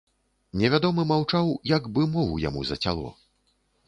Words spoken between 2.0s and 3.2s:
мову яму зацяло.